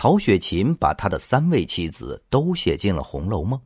[0.00, 3.58] 曹雪芹把他的三位妻子都写进了《红楼梦》。《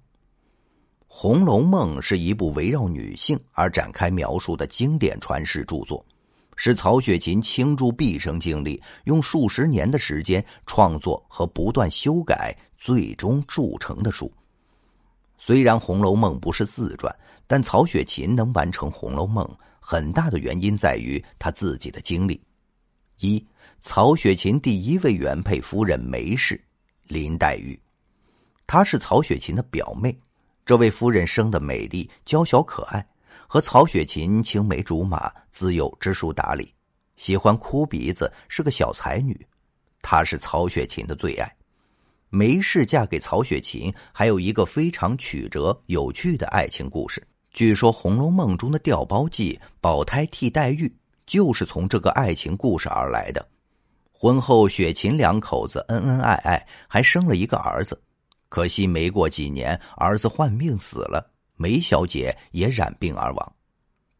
[1.06, 6.04] 红楼梦》是一部围绕女性而展开描述的经典传世著作，
[6.56, 14.28] 是曹雪芹倾注毕生精力，用数十年的时间创作和不断修改，最终铸成的书。
[15.38, 17.14] 虽然《红楼梦》不是自传，
[17.46, 19.46] 但曹雪芹能完成《红楼梦》，
[19.78, 22.40] 很大的原因在于他自己的经历。
[23.20, 23.44] 一，
[23.80, 26.60] 曹雪芹第一位原配夫人梅氏，
[27.06, 27.78] 林黛玉，
[28.66, 30.16] 她是曹雪芹的表妹。
[30.66, 33.06] 这位夫人生得美丽、娇小可爱，
[33.46, 36.72] 和曹雪芹青梅竹马，自幼知书达理，
[37.16, 39.38] 喜欢哭鼻子，是个小才女。
[40.00, 41.56] 她是曹雪芹的最爱。
[42.30, 47.24] 梅氏嫁给曹雪芹，还有一个非常曲折有趣的爱情故事。
[47.52, 50.92] 据说《红楼梦》中的调包计保胎替黛玉。
[51.26, 53.46] 就是从这个爱情故事而来的。
[54.10, 58.00] 婚后，雪芹两口子恩恩爱爱，还生了一个儿子。
[58.48, 63.52] 可惜没过几年，儿子患病死了，梅小姐也染病而亡。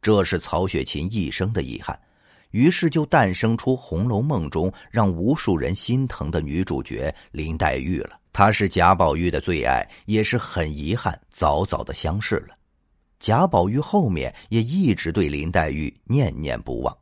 [0.03, 1.99] 这是曹雪芹一生的遗憾。
[2.51, 8.11] 于是就诞生出《红楼梦》中让无数人心疼的女主角林黛玉了。
[8.33, 12.55] 她是贾宝玉的最爱，也是很遗憾早早的相逝了。
[13.19, 16.97] 贾宝玉后面也一直对林黛玉念念不忘。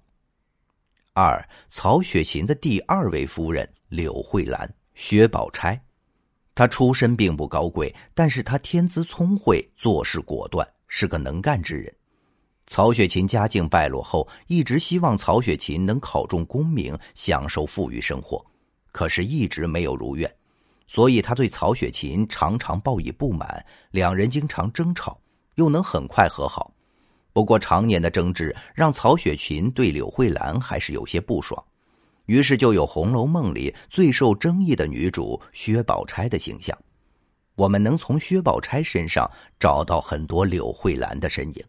[1.15, 5.79] 二，曹雪芹的第二位夫人柳慧兰，薛宝钗，
[6.55, 11.93] 她出身并不高贵，但是她天资聪慧，做事果断，是个能干之人。
[12.67, 18.43] 曹雪芹家境败落后，一直希望曹雪芹能考中功名，享受富裕生活，
[18.93, 20.33] 可是一直没有如愿，
[20.87, 25.21] 所以他对曹雪芹常常报以不满，两人经常争吵。
[25.57, 26.73] 又能很快和好，
[27.33, 31.63] 不过常年的争执让曹雪芹对柳慧兰还是有些不爽，
[32.27, 36.77] 于是就有《红楼梦》里最受争议的女主薛宝钗的形象。
[37.55, 41.65] 我们能从薛宝钗身上找到很多柳慧兰的身影。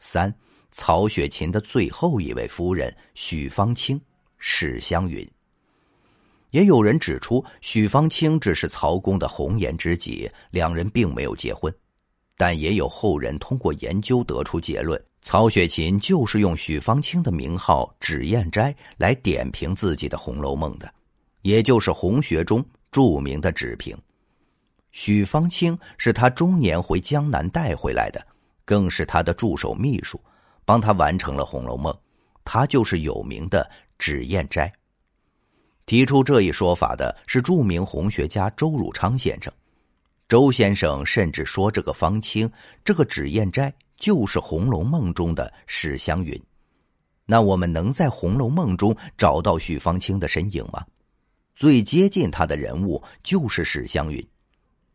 [0.00, 0.34] 三，
[0.72, 4.00] 曹雪芹的最后一位夫人许芳清，
[4.38, 5.28] 史湘云。
[6.50, 11.72] 也有人指出，许芳清只是曹公的红颜知己，两人并没有结婚。
[12.38, 20.90] 但也有后人通过研究得出结论：曹雪芹就是用许芳清的名号脂砚斋来点评自己的《红楼梦》的，
[21.42, 23.94] 也就是红学中著名的脂评。
[24.92, 28.26] 许芳清是他中年回江南带回来的，
[28.64, 30.18] 更是他的助手秘书，
[30.64, 31.92] 帮他完成了《红楼梦》。
[32.44, 33.68] 他就是有名的
[33.98, 34.72] 脂砚斋。
[35.86, 39.52] 提出这一说法的是著名红学家周汝昌先生。
[40.28, 42.50] 周先生甚至说：“这个方清，
[42.84, 46.38] 这个脂砚斋，就是《红楼梦》中的史湘云。
[47.24, 50.84] 那我们能在《红楼梦》中找到许方清的身影吗？
[51.56, 54.22] 最接近他的人物就是史湘云。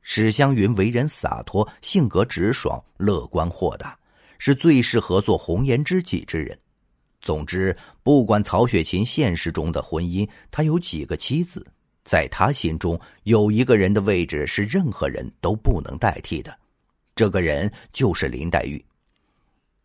[0.04, 3.98] 史湘云为人洒脱，性格直爽，乐观豁达，
[4.38, 6.56] 是最适合做红颜知己之人。
[7.22, 11.66] 总之，不管曹雪芹现实中的婚姻，他有几个妻子。”
[12.04, 16.54] 在他心中，有一个人的位置是任何人都不能代替的，
[17.16, 18.84] 这个人就是林黛玉。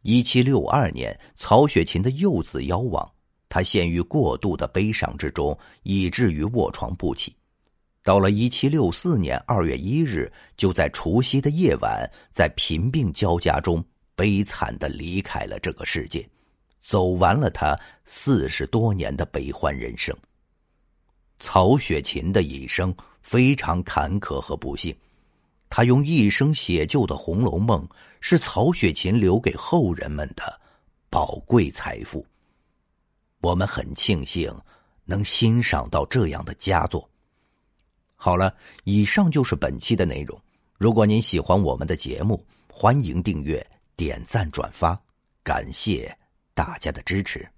[0.02, 3.08] 一七六二年，曹雪芹的幼子夭亡，
[3.48, 7.34] 他陷于过度的悲伤之中，以至于卧床不起。
[8.02, 16.26] 到了一七六四年二月一日，就在除夕的夜晚，在贫病交加中悲惨的离开了这个世界，
[16.80, 20.16] 走完了他四十多年的悲欢人生。
[21.38, 24.94] 曹雪芹的一生非常坎坷和不幸，
[25.70, 27.86] 他用一生写就的《红楼梦》
[28.20, 30.60] 是曹雪芹留给后人们的
[31.10, 32.26] 宝贵财富。
[33.40, 34.52] 我们很庆幸
[35.04, 37.08] 能欣赏到这样的佳作。
[38.16, 38.52] 好了，
[38.84, 40.36] 以上就是本期的内容。
[40.76, 45.00] 如果您喜欢我们的节目，欢迎订阅、点赞、转发，
[45.44, 46.12] 感谢
[46.52, 47.48] 大家的支持。